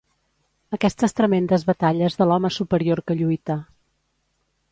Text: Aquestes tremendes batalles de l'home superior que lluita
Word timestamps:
Aquestes 0.77 1.13
tremendes 1.19 1.65
batalles 1.67 2.17
de 2.21 2.27
l'home 2.29 2.51
superior 2.57 3.03
que 3.11 3.19
lluita 3.23 3.61